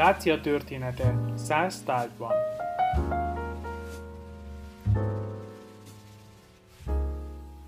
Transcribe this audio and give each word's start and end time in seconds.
Dácia 0.00 0.40
története 0.40 1.32
száz 1.36 1.82
tárgyban. 1.82 2.32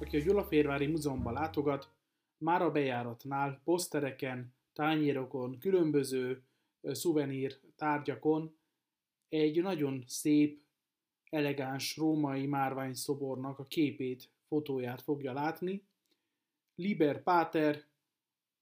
Aki 0.00 0.16
a 0.16 0.20
Gyulaférvári 0.20 0.86
Múzeumba 0.86 1.30
látogat, 1.30 1.92
már 2.38 2.62
a 2.62 2.70
bejáratnál, 2.70 3.60
posztereken, 3.64 4.54
tányérokon, 4.72 5.58
különböző 5.58 6.42
szuvenír 6.82 7.60
tárgyakon 7.76 8.56
egy 9.28 9.62
nagyon 9.62 10.04
szép, 10.06 10.60
elegáns 11.30 11.96
római 11.96 12.46
márvány 12.46 12.94
szobornak 12.94 13.58
a 13.58 13.66
képét, 13.66 14.30
fotóját 14.48 15.02
fogja 15.02 15.32
látni. 15.32 15.82
Liber 16.74 17.22
Pater, 17.22 17.82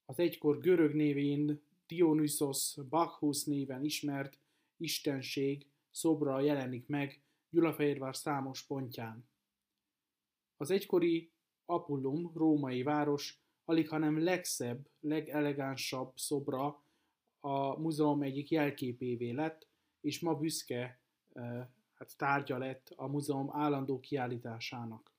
az 0.07 0.18
egykor 0.18 0.59
görög 0.59 0.95
névén 0.95 1.68
Dionysos 1.91 2.77
Bacchus 2.88 3.45
néven 3.45 3.84
ismert 3.84 4.39
istenség 4.76 5.67
szobra 5.90 6.40
jelenik 6.40 6.86
meg 6.86 7.22
Gyulafehérvár 7.50 8.17
számos 8.17 8.67
pontján. 8.67 9.29
Az 10.57 10.71
egykori 10.71 11.32
Apullum, 11.64 12.32
római 12.34 12.82
város, 12.82 13.43
alig 13.64 13.89
hanem 13.89 14.22
legszebb, 14.22 14.89
legelegánsabb 15.00 16.12
szobra 16.17 16.84
a 17.40 17.79
múzeum 17.81 18.22
egyik 18.22 18.50
jelképévé 18.50 19.31
lett, 19.31 19.68
és 20.00 20.20
ma 20.20 20.34
büszke 20.34 21.00
hát 21.95 22.17
tárgya 22.17 22.59
lett 22.59 22.93
a 22.96 23.07
múzeum 23.07 23.50
állandó 23.53 24.00
kiállításának. 24.00 25.12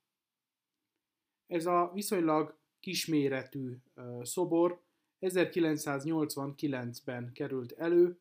Ez 1.46 1.66
a 1.66 1.90
viszonylag 1.94 2.58
kisméretű 2.80 3.76
szobor 4.22 4.82
1989-ben 5.22 7.32
került 7.32 7.72
elő, 7.72 8.18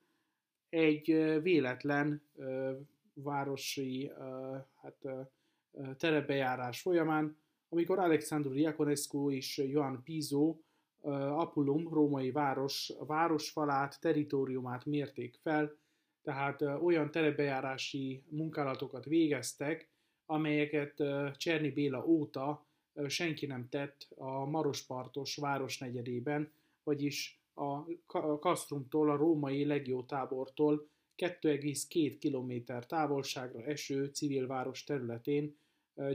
egy 0.70 1.06
véletlen 1.42 2.22
városi 3.14 4.12
hát, 4.82 5.08
terebejárás 5.98 6.82
folyamán, 6.82 7.38
amikor 7.70 8.00
Alexandru 8.00 8.54
Diaconescu 8.54 9.32
és 9.32 9.58
Joan 9.58 10.04
Piso 10.04 10.56
Apullum, 11.02 11.94
római 11.94 12.32
város, 12.32 12.94
városfalát, 13.00 14.00
teritoriumát 14.00 14.86
mérték 14.86 15.40
fel, 15.42 15.76
tehát 16.24 16.62
olyan 16.62 17.12
terebejárási 17.12 18.24
munkálatokat 18.30 19.06
végeztek, 19.06 19.90
amelyeket 20.26 21.04
Cserni 21.38 21.70
Béla 21.70 22.06
óta 22.06 22.66
senki 23.08 23.46
nem 23.46 23.70
tett 23.70 24.08
a 24.16 24.46
Marospartos 24.46 25.36
városnegyedében, 25.36 26.52
vagyis 26.84 27.42
a 27.54 28.40
Kastrumtól, 28.40 29.10
a 29.10 29.16
római 29.16 29.66
legiótábortól 29.66 30.90
2,2 31.18 32.18
km 32.20 32.74
távolságra 32.88 33.64
eső 33.64 34.06
civil 34.06 34.48
város 34.48 34.84
területén 34.84 35.58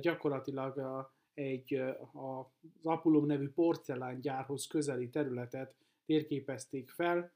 gyakorlatilag 0.00 1.10
egy 1.34 1.74
az 2.12 2.86
Apulum 2.86 3.26
nevű 3.26 3.48
porcelángyárhoz 3.48 4.66
közeli 4.66 5.08
területet 5.08 5.74
térképezték 6.06 6.90
fel, 6.90 7.32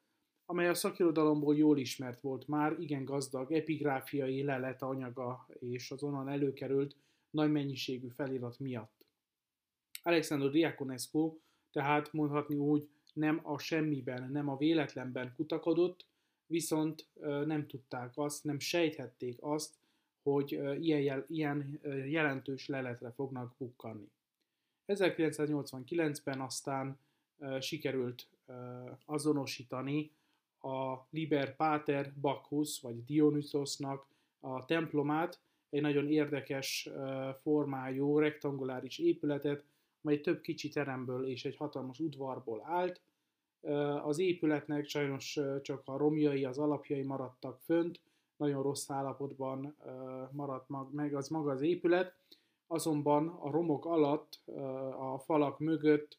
amely 0.47 0.69
a 0.69 0.75
szakirodalomból 0.75 1.56
jól 1.56 1.78
ismert 1.78 2.20
volt 2.20 2.48
már, 2.48 2.77
igen 2.78 3.05
gazdag 3.05 3.53
epigráfiai 3.53 4.42
lelet 4.42 4.83
anyaga 4.83 5.47
és 5.59 5.91
az 5.91 6.03
onnan 6.03 6.28
előkerült 6.28 6.97
nagy 7.31 7.50
mennyiségű 7.50 8.09
felirat 8.09 8.59
miatt. 8.59 9.06
Alexander 10.03 10.50
Diaconescu 10.50 11.39
tehát 11.70 12.12
mondhatni 12.12 12.56
úgy 12.56 12.89
nem 13.14 13.41
a 13.42 13.58
semmiben, 13.58 14.30
nem 14.30 14.48
a 14.48 14.56
véletlenben 14.56 15.33
kutakodott, 15.36 16.05
viszont 16.47 17.06
nem 17.47 17.66
tudták 17.66 18.12
azt, 18.14 18.44
nem 18.44 18.58
sejthették 18.58 19.36
azt, 19.41 19.75
hogy 20.22 20.53
ilyen, 20.80 21.00
jel, 21.00 21.25
ilyen 21.28 21.81
jelentős 22.06 22.66
leletre 22.66 23.11
fognak 23.11 23.55
bukkanni. 23.58 24.10
1989-ben 24.87 26.41
aztán 26.41 26.98
sikerült 27.60 28.26
azonosítani 29.04 30.10
a 30.60 30.97
Liber 31.10 31.56
Pater 31.56 32.12
Bacchus, 32.21 32.81
vagy 32.81 33.04
Dionysosnak 33.04 34.06
a 34.41 34.65
templomát, 34.65 35.41
egy 35.71 35.81
nagyon 35.81 36.09
érdekes 36.09 36.88
formájú, 37.42 38.19
rektanguláris 38.19 38.98
épületet, 38.98 39.65
mely 40.00 40.21
több 40.21 40.41
kicsi 40.41 40.69
teremből 40.69 41.27
és 41.27 41.44
egy 41.44 41.56
hatalmas 41.56 41.99
udvarból 41.99 42.62
állt. 42.65 43.00
Az 44.03 44.19
épületnek 44.19 44.88
sajnos 44.88 45.38
csak 45.62 45.83
a 45.84 45.97
romjai, 45.97 46.44
az 46.44 46.59
alapjai 46.59 47.03
maradtak 47.03 47.61
fönt, 47.61 48.00
nagyon 48.37 48.62
rossz 48.62 48.91
állapotban 48.91 49.77
maradt 50.33 50.69
meg 50.93 51.15
az 51.15 51.28
maga 51.28 51.50
az 51.50 51.62
épület, 51.62 52.15
azonban 52.66 53.28
a 53.28 53.50
romok 53.50 53.84
alatt, 53.84 54.41
a 54.99 55.19
falak 55.19 55.59
mögött 55.59 56.19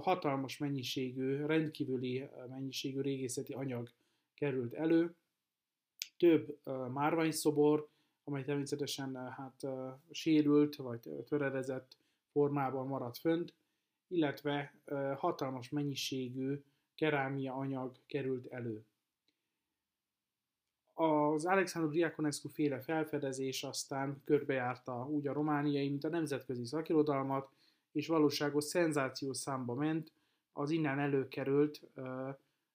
hatalmas 0.00 0.58
mennyiségű, 0.58 1.46
rendkívüli 1.46 2.28
mennyiségű 2.48 3.00
régészeti 3.00 3.52
anyag 3.52 3.90
került 4.34 4.72
elő, 4.72 5.14
több 6.18 6.58
márványszobor, 6.92 7.88
amely 8.24 8.44
természetesen 8.44 9.16
hát 9.30 9.66
sérült 10.10 10.76
vagy 10.76 11.00
töredezett 11.28 11.96
formában 12.32 12.86
maradt 12.86 13.18
fönt, 13.18 13.54
illetve 14.08 14.74
hatalmas 15.16 15.68
mennyiségű 15.68 16.62
kerámia 16.94 17.54
anyag 17.54 17.96
került 18.06 18.46
elő. 18.46 18.84
Az 20.94 21.44
Alexandru 21.44 21.90
Diaconescu 21.90 22.48
féle 22.48 22.80
felfedezés 22.80 23.62
aztán 23.62 24.22
körbejárta 24.24 25.06
úgy 25.08 25.26
a 25.26 25.32
romániai, 25.32 25.88
mint 25.88 26.04
a 26.04 26.08
nemzetközi 26.08 26.64
szakirodalmat, 26.64 27.50
és 27.92 28.06
valóságos 28.06 28.64
szenzációs 28.64 29.36
számba 29.36 29.74
ment 29.74 30.12
az 30.52 30.70
innen 30.70 30.98
előkerült 30.98 31.80
ö, 31.94 32.30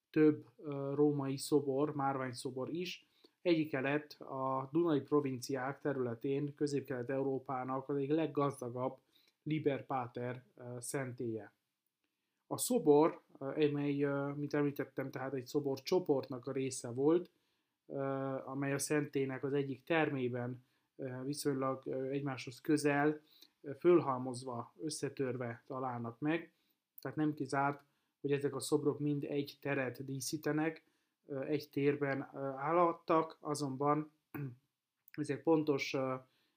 több 0.10 0.46
ö, 0.58 0.94
római 0.96 1.38
szobor, 1.38 1.96
márványszobor 1.96 2.70
is. 2.70 3.06
Egyike 3.42 3.80
lett 3.80 4.12
a 4.12 4.70
Dunai 4.72 5.02
provinciák 5.02 5.82
területén 5.82 6.56
Közép-Kelet-Európának 6.56 7.90
az 7.90 7.96
egyik 7.96 8.12
leggazdagabb 8.12 8.98
Liber 9.48 9.86
Pater 9.86 10.44
szentélye. 10.80 11.52
A 12.48 12.58
szobor, 12.58 13.22
amely, 13.38 14.08
mint 14.36 14.54
említettem, 14.54 15.12
tehát 15.12 15.34
egy 15.34 15.46
szobor 15.46 15.82
csoportnak 15.82 16.46
a 16.46 16.52
része 16.52 16.90
volt, 16.90 17.32
amely 18.46 18.74
a 18.74 18.80
szentének 18.80 19.44
az 19.44 19.54
egyik 19.54 19.84
termében 19.84 20.66
viszonylag 21.24 21.88
egymáshoz 21.88 22.62
közel, 22.62 23.20
fölhalmozva, 23.80 24.74
összetörve 24.82 25.64
találnak 25.66 26.20
meg. 26.20 26.52
Tehát 27.02 27.18
nem 27.18 27.34
kizárt, 27.34 27.84
hogy 28.22 28.32
ezek 28.32 28.56
a 28.56 28.60
szobrok 28.60 29.00
mind 29.00 29.24
egy 29.24 29.58
teret 29.62 30.06
díszítenek, 30.06 30.84
egy 31.48 31.70
térben 31.72 32.22
állhattak, 32.58 33.38
azonban 33.40 34.12
ezek 35.12 35.44
pontos 35.44 35.96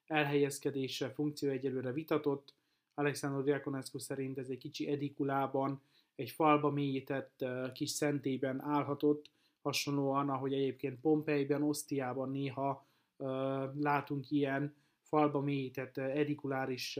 elhelyezkedése, 0.06 1.10
funkció 1.10 1.50
egyelőre 1.50 1.92
vitatott. 1.92 2.58
Alexander 3.00 3.42
Diakonescu 3.42 3.98
szerint 3.98 4.38
ez 4.38 4.48
egy 4.48 4.58
kicsi 4.58 4.88
edikulában, 4.88 5.82
egy 6.14 6.30
falba 6.30 6.70
mélyített 6.70 7.44
kis 7.72 7.90
szentében 7.90 8.60
állhatott, 8.60 9.30
hasonlóan, 9.62 10.28
ahogy 10.28 10.52
egyébként 10.52 11.00
Pompeiben, 11.00 11.62
Osztiában 11.62 12.30
néha 12.30 12.86
látunk 13.78 14.30
ilyen 14.30 14.74
falba 15.02 15.40
mélyített 15.40 15.96
edikuláris 15.96 16.98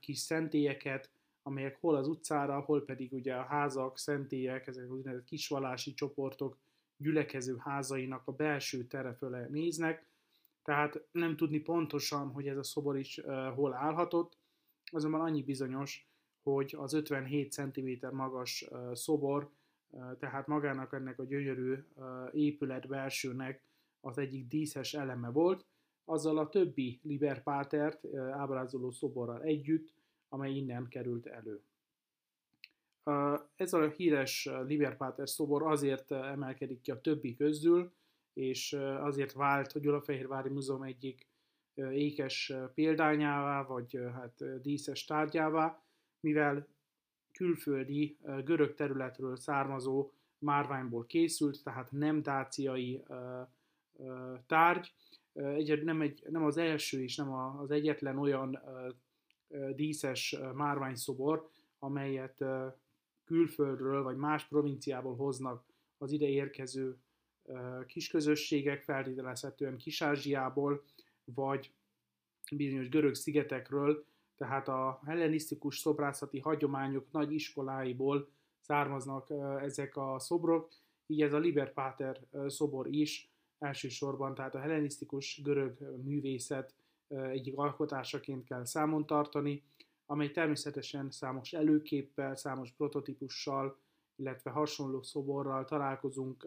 kis 0.00 0.18
szentélyeket, 0.18 1.10
amelyek 1.42 1.80
hol 1.80 1.96
az 1.96 2.08
utcára, 2.08 2.60
hol 2.60 2.84
pedig 2.84 3.12
ugye 3.12 3.34
a 3.34 3.42
házak, 3.42 3.98
szentélyek, 3.98 4.66
ezek 4.66 4.84
az 4.84 4.90
úgynevezett 4.90 5.24
kisvalási 5.24 5.94
csoportok 5.94 6.58
gyülekező 6.96 7.56
házainak 7.58 8.22
a 8.26 8.32
belső 8.32 8.86
tere 8.86 9.12
föle 9.12 9.46
néznek, 9.50 10.08
tehát 10.62 11.02
nem 11.12 11.36
tudni 11.36 11.58
pontosan, 11.58 12.28
hogy 12.28 12.48
ez 12.48 12.56
a 12.56 12.62
szobor 12.62 12.98
is 12.98 13.18
uh, 13.18 13.54
hol 13.54 13.74
állhatott, 13.74 14.39
azonban 14.90 15.20
annyi 15.20 15.42
bizonyos, 15.42 16.08
hogy 16.42 16.74
az 16.78 16.92
57 16.92 17.52
cm 17.52 18.06
magas 18.12 18.68
szobor 18.92 19.50
tehát 20.18 20.46
magának 20.46 20.92
ennek 20.92 21.18
a 21.18 21.24
gyönyörű 21.24 21.84
épület 22.32 22.88
belsőnek 22.88 23.62
az 24.00 24.18
egyik 24.18 24.46
díszes 24.46 24.94
eleme 24.94 25.28
volt, 25.28 25.66
azzal 26.04 26.38
a 26.38 26.48
többi 26.48 27.00
Liber 27.02 27.42
Pátert 27.42 28.16
ábrázoló 28.16 28.90
szoborral 28.90 29.42
együtt, 29.42 29.94
amely 30.28 30.52
innen 30.52 30.88
került 30.88 31.26
elő. 31.26 31.62
Ez 33.56 33.72
a 33.72 33.88
híres 33.88 34.48
Liber 34.66 34.96
Páter 34.96 35.28
szobor 35.28 35.62
azért 35.62 36.10
emelkedik 36.10 36.80
ki 36.80 36.90
a 36.90 37.00
többi 37.00 37.36
közül, 37.36 37.92
és 38.32 38.72
azért 39.00 39.32
vált 39.32 39.72
a 39.72 39.78
Gyulafehérvári 39.78 40.48
Múzeum 40.48 40.82
egyik 40.82 41.28
ékes 41.92 42.52
példányává, 42.74 43.62
vagy 43.62 43.98
hát 44.14 44.60
díszes 44.62 45.04
tárgyává, 45.04 45.82
mivel 46.20 46.68
külföldi 47.32 48.18
görög 48.44 48.74
területről 48.74 49.36
származó 49.36 50.10
márványból 50.38 51.06
készült, 51.06 51.62
tehát 51.62 51.92
nem 51.92 52.22
dáciai 52.22 53.02
tárgy. 54.46 54.92
Egy, 55.32 55.82
nem, 55.84 56.00
egy, 56.00 56.22
nem 56.28 56.44
az 56.44 56.56
első 56.56 57.02
és 57.02 57.16
nem 57.16 57.32
az 57.32 57.70
egyetlen 57.70 58.18
olyan 58.18 58.60
díszes 59.74 60.36
márványszobor, 60.54 61.48
amelyet 61.78 62.44
külföldről 63.24 64.02
vagy 64.02 64.16
más 64.16 64.44
provinciából 64.44 65.16
hoznak 65.16 65.64
az 65.98 66.12
ide 66.12 66.26
érkező 66.26 66.98
kisközösségek, 67.86 68.82
feltételezhetően 68.82 69.76
Kis-Ázsiából, 69.76 70.82
vagy 71.34 71.72
bizonyos 72.56 72.88
görög 72.88 73.14
szigetekről, 73.14 74.04
tehát 74.36 74.68
a 74.68 75.00
hellenisztikus 75.04 75.78
szobrászati 75.78 76.38
hagyományok 76.38 77.06
nagy 77.10 77.32
iskoláiból 77.32 78.28
származnak 78.60 79.30
ezek 79.60 79.96
a 79.96 80.18
szobrok, 80.18 80.68
így 81.06 81.22
ez 81.22 81.32
a 81.32 81.38
Liber 81.38 81.72
Pater 81.72 82.20
szobor 82.46 82.86
is 82.86 83.30
elsősorban, 83.58 84.34
tehát 84.34 84.54
a 84.54 84.58
hellenisztikus 84.58 85.40
görög 85.42 85.78
művészet 86.04 86.74
egyik 87.08 87.56
alkotásaként 87.56 88.44
kell 88.44 88.64
számon 88.64 89.06
tartani, 89.06 89.62
amely 90.06 90.30
természetesen 90.30 91.10
számos 91.10 91.52
előképpel, 91.52 92.36
számos 92.36 92.70
prototípussal, 92.70 93.78
illetve 94.16 94.50
hasonló 94.50 95.02
szoborral 95.02 95.64
találkozunk 95.64 96.46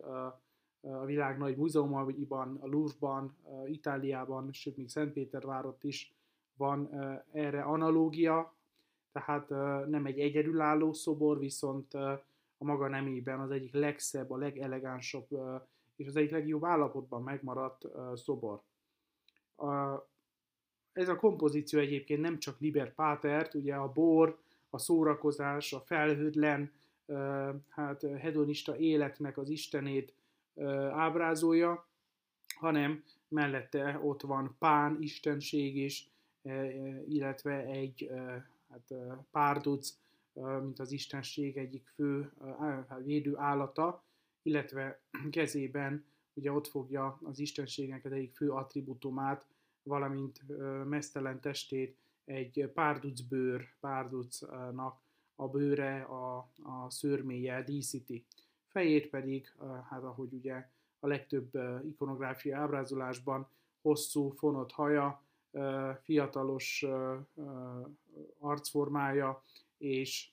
a 0.91 1.05
világ 1.05 1.37
nagy 1.37 1.57
múzeumaiban, 1.57 2.57
a 2.61 2.67
Louvre-ban, 2.67 3.35
Itáliában, 3.65 4.51
sőt 4.51 4.77
még 4.77 4.89
Szentpétervárot 4.89 5.83
is 5.83 6.13
van 6.57 6.89
erre 7.31 7.61
analógia, 7.61 8.55
tehát 9.11 9.49
nem 9.89 10.05
egy 10.05 10.19
egyedülálló 10.19 10.93
szobor, 10.93 11.39
viszont 11.39 11.93
a 11.93 12.23
maga 12.57 12.87
nemében 12.87 13.39
az 13.39 13.51
egyik 13.51 13.73
legszebb, 13.73 14.31
a 14.31 14.37
legelegánsabb 14.37 15.27
és 15.95 16.07
az 16.07 16.15
egyik 16.15 16.31
legjobb 16.31 16.65
állapotban 16.65 17.23
megmaradt 17.23 17.87
szobor. 18.13 18.61
Ez 20.93 21.09
a 21.09 21.15
kompozíció 21.15 21.79
egyébként 21.79 22.21
nem 22.21 22.39
csak 22.39 22.59
Liber 22.59 22.93
Pátert, 22.93 23.53
ugye 23.53 23.75
a 23.75 23.91
bor, 23.91 24.39
a 24.69 24.77
szórakozás, 24.77 25.73
a 25.73 25.79
felhődlen, 25.79 26.71
hát 27.69 28.01
hedonista 28.01 28.77
életnek 28.77 29.37
az 29.37 29.49
istenét 29.49 30.13
ábrázolja, 30.91 31.87
hanem 32.55 33.03
mellette 33.27 33.99
ott 34.03 34.21
van 34.21 34.55
Pán 34.59 34.97
istenség 35.01 35.77
is, 35.77 36.09
illetve 37.07 37.65
egy 37.65 38.09
hát, 38.69 38.93
párduc, 39.31 39.97
mint 40.61 40.79
az 40.79 40.91
istenség 40.91 41.57
egyik 41.57 41.87
fő 41.95 42.31
védő 43.03 43.37
állata, 43.37 44.03
illetve 44.41 45.01
kezében 45.31 46.05
ugye 46.33 46.51
ott 46.51 46.67
fogja 46.67 47.19
az 47.23 47.39
istenségnek 47.39 48.05
egyik 48.05 48.35
fő 48.35 48.51
attribútumát, 48.51 49.45
valamint 49.83 50.41
mesztelen 50.85 51.39
testét 51.39 51.97
egy 52.25 52.71
párduc 52.73 53.21
bőr, 53.21 53.75
párducnak 53.79 55.01
a 55.35 55.47
bőre, 55.47 56.01
a, 56.01 56.37
a 56.63 56.89
szőrméje 56.89 57.63
díszíti. 57.63 58.25
Fejét 58.73 59.09
pedig, 59.09 59.53
hát 59.89 60.03
ahogy 60.03 60.33
ugye 60.33 60.69
a 60.99 61.07
legtöbb 61.07 61.51
ikonográfia 61.85 62.57
ábrázolásban 62.57 63.47
hosszú, 63.81 64.29
fonott 64.29 64.71
haja, 64.71 65.23
fiatalos 66.01 66.85
arcformája 68.39 69.43
és 69.77 70.29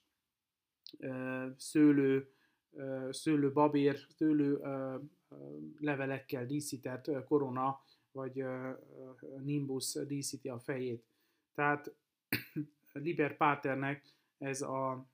szőlő, 1.56 2.32
szőlő 3.10 3.52
babér, 3.52 3.98
szőlő 4.08 4.60
levelekkel 5.78 6.46
díszített 6.46 7.24
korona 7.24 7.80
vagy 8.12 8.44
nimbus 9.42 9.92
díszíti 9.92 10.48
a 10.48 10.58
fejét. 10.58 11.04
Tehát 11.54 11.94
Liber 12.92 13.36
Paternek 13.36 14.04
ez 14.38 14.62
a 14.62 15.06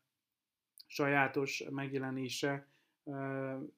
sajátos 0.86 1.64
megjelenése 1.70 2.66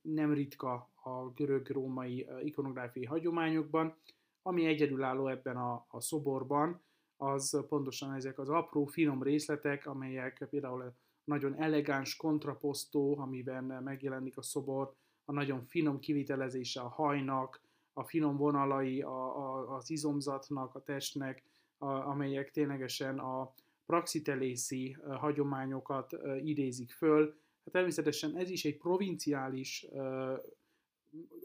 nem 0.00 0.32
ritka 0.32 0.88
a 1.02 1.30
görög-római 1.34 2.28
ikonográfiai 2.42 3.04
hagyományokban, 3.04 3.96
ami 4.42 4.66
egyedülálló 4.66 5.28
ebben 5.28 5.56
a, 5.56 5.86
a 5.88 6.00
szoborban, 6.00 6.80
az 7.16 7.64
pontosan 7.69 8.14
ezek 8.14 8.38
az 8.38 8.48
apró, 8.48 8.84
finom 8.84 9.22
részletek, 9.22 9.86
amelyek 9.86 10.46
például 10.50 10.94
nagyon 11.25 11.54
elegáns 11.54 12.16
kontraposztó, 12.16 13.19
amiben 13.19 13.64
megjelenik 13.64 14.36
a 14.36 14.42
szobor, 14.42 14.94
a 15.25 15.32
nagyon 15.32 15.62
finom 15.62 15.98
kivitelezése 15.98 16.80
a 16.80 16.88
hajnak, 16.88 17.60
a 17.92 18.04
finom 18.04 18.36
vonalai 18.36 19.00
a, 19.02 19.38
a, 19.38 19.75
az 19.76 19.90
izomzatnak, 19.90 20.75
a 20.75 20.82
testnek, 20.82 21.42
a, 21.78 21.86
amelyek 21.86 22.50
ténylegesen 22.50 23.19
a 23.19 23.52
praxitelészi 23.86 24.96
hagyományokat 25.08 26.16
idézik 26.42 26.92
föl. 26.92 27.36
Hát 27.68 27.76
természetesen 27.76 28.36
ez 28.36 28.50
is 28.50 28.64
egy 28.64 28.76
provinciális 28.76 29.86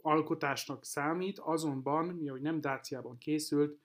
alkotásnak 0.00 0.84
számít, 0.84 1.38
azonban, 1.38 2.06
mi 2.06 2.26
hogy 2.26 2.40
nem 2.40 2.60
Dáciában 2.60 3.18
készült, 3.18 3.78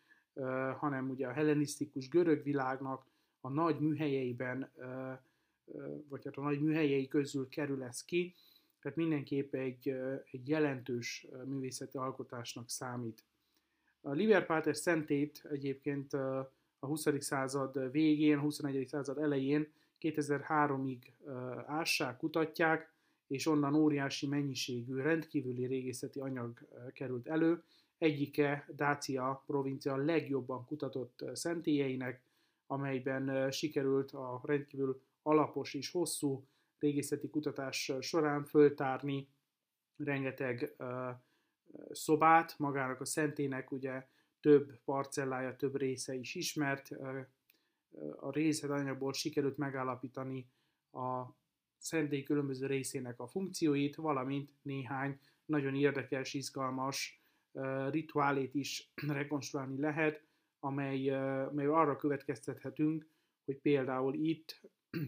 hanem 0.77 1.09
ugye 1.09 1.27
a 1.27 1.31
hellenisztikus 1.31 2.09
görög 2.09 2.43
világnak 2.43 3.05
a 3.41 3.49
nagy 3.49 3.79
műhelyeiben, 3.79 4.71
vagy 6.09 6.25
hát 6.25 6.37
a 6.37 6.41
nagy 6.41 6.61
műhelyei 6.61 7.07
közül 7.07 7.49
kerül 7.49 7.83
ez 7.83 8.05
ki, 8.05 8.35
tehát 8.81 8.97
mindenképp 8.97 9.53
egy, 9.53 9.89
egy 10.31 10.47
jelentős 10.47 11.27
művészeti 11.45 11.97
alkotásnak 11.97 12.69
számít. 12.69 13.23
A 14.01 14.11
Liber 14.11 14.45
Pater 14.45 14.75
szentét 14.75 15.45
egyébként 15.51 16.13
a 16.13 16.85
20. 16.85 17.07
század 17.17 17.91
végén, 17.91 18.39
21. 18.39 18.87
század 18.87 19.17
elején 19.17 19.71
2003-ig 20.01 20.97
ássák, 21.65 22.17
kutatják, 22.17 22.93
és 23.27 23.47
onnan 23.47 23.75
óriási 23.75 24.27
mennyiségű, 24.27 24.95
rendkívüli 24.95 25.65
régészeti 25.65 26.19
anyag 26.19 26.67
került 26.93 27.27
elő. 27.27 27.63
Egyike 27.97 28.65
Dácia 28.75 29.43
provincia 29.45 29.95
legjobban 29.95 30.65
kutatott 30.65 31.25
szentélyeinek, 31.33 32.21
amelyben 32.67 33.51
sikerült 33.51 34.11
a 34.11 34.41
rendkívül 34.43 35.01
alapos 35.21 35.73
és 35.73 35.91
hosszú 35.91 36.47
régészeti 36.79 37.29
kutatás 37.29 37.93
során 37.99 38.43
föltárni 38.43 39.27
rengeteg 39.97 40.75
szobát, 41.91 42.55
magának 42.57 43.01
a 43.01 43.05
szentének 43.05 43.71
ugye 43.71 44.07
több 44.39 44.79
parcellája, 44.85 45.55
több 45.55 45.75
része 45.75 46.15
is 46.15 46.35
ismert. 46.35 46.89
A 48.19 48.31
részletanyagból 48.31 49.13
sikerült 49.13 49.57
megállapítani 49.57 50.47
a 50.91 51.23
szentély 51.77 52.23
különböző 52.23 52.65
részének 52.67 53.19
a 53.19 53.27
funkcióit, 53.27 53.95
valamint 53.95 54.51
néhány 54.61 55.19
nagyon 55.45 55.75
érdekes, 55.75 56.33
izgalmas 56.33 57.21
rituálét 57.89 58.55
is 58.55 58.91
rekonstruálni 59.07 59.79
lehet, 59.79 60.23
amely, 60.59 61.09
amely 61.45 61.65
arra 61.65 61.95
következtethetünk, 61.95 63.07
hogy 63.45 63.57
például 63.57 64.13
itt 64.13 64.61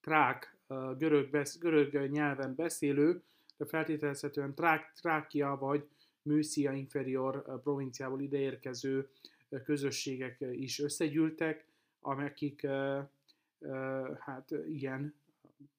trák, 0.00 0.58
görög, 0.96 1.30
besz, 1.30 1.58
görög 1.58 2.10
nyelven 2.10 2.54
beszélő, 2.54 3.22
de 3.56 3.66
feltételezhetően 3.66 4.54
trák, 4.54 4.92
Trákia 4.92 5.56
vagy 5.56 5.88
Műszia 6.22 6.72
inferior 6.72 7.60
provinciából 7.62 8.20
ideérkező 8.20 9.10
közösségek 9.64 10.44
is 10.52 10.78
összegyűltek, 10.78 11.69
akik 12.00 12.66
hát 14.18 14.50
ilyen 14.68 15.14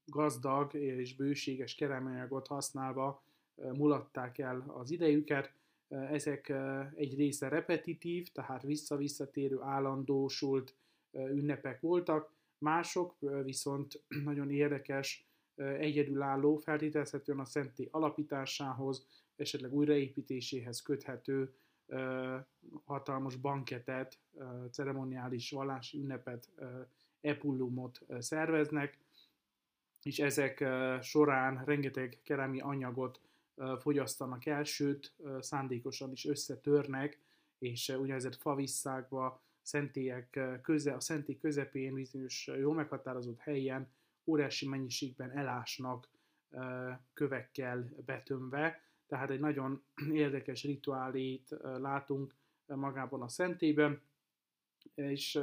gazdag 0.05 0.73
és 0.73 1.15
bőséges 1.15 1.75
keremanyagot 1.75 2.47
használva 2.47 3.23
mulatták 3.55 4.37
el 4.37 4.63
az 4.67 4.91
idejüket. 4.91 5.53
Ezek 5.87 6.53
egy 6.95 7.15
része 7.15 7.47
repetitív, 7.47 8.31
tehát 8.31 8.63
vissza-visszatérő, 8.63 9.61
állandósult 9.61 10.75
ünnepek 11.11 11.81
voltak, 11.81 12.31
mások 12.57 13.15
viszont 13.43 14.03
nagyon 14.23 14.49
érdekes, 14.49 15.25
egyedülálló, 15.55 16.55
feltételezhetően 16.55 17.39
a 17.39 17.45
szenté 17.45 17.87
alapításához, 17.91 19.07
esetleg 19.35 19.73
újraépítéséhez 19.73 20.81
köthető 20.81 21.53
hatalmas 22.85 23.35
banketet, 23.35 24.19
ceremoniális 24.71 25.51
vallási 25.51 25.97
ünnepet, 25.97 26.49
epullumot 27.21 28.05
szerveznek, 28.19 28.97
és 30.03 30.19
ezek 30.19 30.65
során 31.01 31.63
rengeteg 31.65 32.19
kerámi 32.23 32.59
anyagot 32.59 33.19
fogyasztanak 33.79 34.45
el, 34.45 34.63
sőt, 34.63 35.13
szándékosan 35.39 36.11
is 36.11 36.25
összetörnek, 36.25 37.19
és 37.59 37.89
úgynevezett 37.89 38.35
favisszákba, 38.35 39.41
szentélyek 39.61 40.39
köze, 40.61 40.93
a 40.93 40.99
szentély 40.99 41.37
közepén 41.37 41.93
bizonyos 41.93 42.47
jól 42.47 42.73
meghatározott 42.73 43.39
helyen 43.39 43.89
óriási 44.25 44.67
mennyiségben 44.67 45.31
elásnak 45.31 46.07
kövekkel 47.13 47.89
betömve, 48.05 48.81
tehát 49.11 49.29
egy 49.29 49.39
nagyon 49.39 49.83
érdekes 50.25 50.63
rituálét 50.63 51.57
látunk 51.61 52.35
magában 52.65 53.21
a 53.21 53.27
szentében, 53.27 54.01
és 54.95 55.39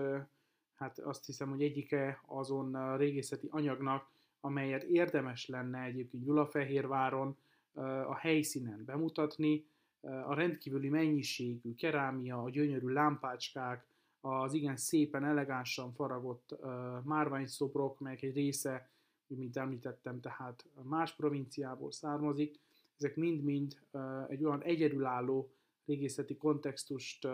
hát 0.74 0.98
azt 0.98 1.26
hiszem, 1.26 1.48
hogy 1.48 1.62
egyike 1.62 2.22
azon 2.26 2.96
régészeti 2.96 3.46
anyagnak, 3.50 4.10
amelyet 4.40 4.82
érdemes 4.82 5.46
lenne 5.46 5.82
egyébként 5.82 6.24
Gyulafehérváron 6.24 7.36
a 8.06 8.14
helyszínen 8.14 8.84
bemutatni, 8.84 9.66
a 10.00 10.34
rendkívüli 10.34 10.88
mennyiségű 10.88 11.74
kerámia, 11.74 12.42
a 12.42 12.50
gyönyörű 12.50 12.88
lámpácskák, 12.88 13.86
az 14.20 14.52
igen 14.52 14.76
szépen, 14.76 15.24
elegánsan 15.24 15.92
faragott 15.92 16.56
márványszobrok, 17.04 17.98
melyek 17.98 18.22
egy 18.22 18.34
része, 18.34 18.90
mint 19.26 19.56
említettem, 19.56 20.20
tehát 20.20 20.64
más 20.82 21.14
provinciából 21.14 21.92
származik, 21.92 22.58
ezek 22.98 23.16
mind-mind 23.16 23.76
egy 24.28 24.44
olyan 24.44 24.62
egyedülálló 24.62 25.52
régészeti 25.84 26.36
kontextust 26.36 27.28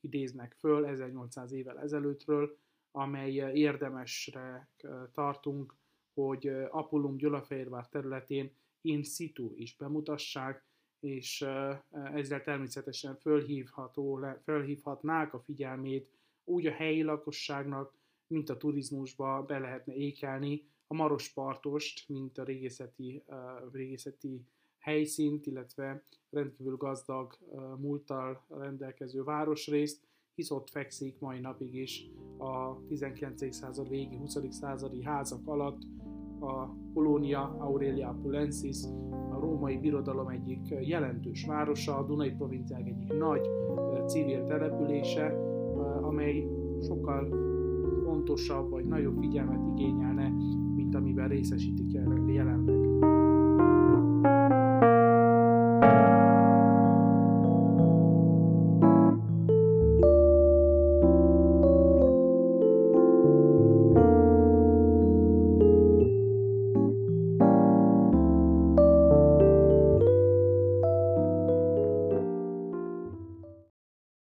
idéznek 0.00 0.54
föl 0.58 0.86
1800 0.86 1.52
évvel 1.52 1.78
ezelőttről, 1.78 2.58
amely 2.90 3.32
érdemesre 3.54 4.68
tartunk, 5.12 5.76
hogy 6.14 6.48
Apollum 6.70 7.16
Gyulafehérvár 7.16 7.88
területén 7.88 8.50
in 8.80 9.02
situ 9.02 9.52
is 9.54 9.76
bemutassák, 9.76 10.66
és 11.00 11.40
ezzel 11.90 12.42
természetesen 12.42 13.16
fölhívható, 13.16 14.20
fölhívhatnák 14.42 15.34
a 15.34 15.40
figyelmét 15.40 16.10
úgy 16.44 16.66
a 16.66 16.72
helyi 16.72 17.02
lakosságnak, 17.02 17.94
mint 18.26 18.48
a 18.48 18.56
turizmusba 18.56 19.42
be 19.42 19.58
lehetne 19.58 19.94
ékelni 19.94 20.66
a 20.86 20.94
Marospartost, 20.94 22.08
mint 22.08 22.38
a 22.38 22.44
régészeti, 22.44 23.22
régészeti 23.72 24.44
helyszínt, 24.78 25.46
illetve 25.46 26.02
rendkívül 26.30 26.76
gazdag 26.76 27.38
múlttal 27.78 28.44
rendelkező 28.48 29.22
városrészt, 29.22 30.06
hisz 30.34 30.50
ott 30.50 30.70
fekszik 30.70 31.20
mai 31.20 31.40
napig 31.40 31.74
is 31.74 32.10
a 32.38 32.86
19. 32.88 33.54
század 33.54 33.88
végi, 33.88 34.16
20. 34.16 34.38
századi 34.50 35.02
házak 35.02 35.46
alatt 35.46 35.82
a 36.40 36.68
Colonia 36.94 37.56
Aurelia 37.58 38.18
Pulensis, 38.22 38.82
a 39.30 39.38
római 39.40 39.78
birodalom 39.78 40.28
egyik 40.28 40.68
jelentős 40.80 41.46
városa, 41.46 41.98
a 41.98 42.06
Dunai 42.06 42.30
provinciák 42.30 42.86
egyik 42.86 43.12
nagy 43.12 43.48
civil 44.06 44.44
települése, 44.44 45.26
amely 46.02 46.48
sokkal 46.82 47.28
fontosabb 48.04 48.70
vagy 48.70 48.84
nagyobb 48.84 49.18
figyelmet 49.18 49.66
igényelne, 49.66 50.28
mint 50.74 50.94
amiben 50.94 51.28
részesítik 51.28 51.92
jelenleg. 52.26 52.57